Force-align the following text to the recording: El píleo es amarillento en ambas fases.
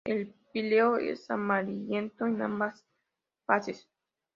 El 0.03 0.33
píleo 0.51 0.97
es 0.97 1.29
amarillento 1.29 2.25
en 2.25 2.41
ambas 2.41 2.83
fases. 3.45 3.87